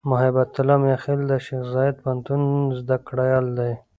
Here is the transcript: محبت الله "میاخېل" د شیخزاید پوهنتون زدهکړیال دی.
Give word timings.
محبت 0.09 0.49
الله 0.61 0.77
"میاخېل" 0.83 1.21
د 1.31 1.31
شیخزاید 1.45 1.95
پوهنتون 2.03 2.41
زدهکړیال 2.79 3.45
دی. 3.57 3.71